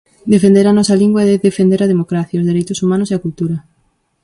[0.35, 3.57] Defender a nosa lingua é defender a democracia, os dereitos humanos e a cultura.